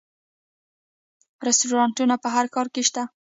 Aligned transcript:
رستورانتونه 1.47 2.15
په 2.23 2.27
هر 2.35 2.45
ښار 2.53 2.67
کې 2.73 2.81
شته 2.87 3.03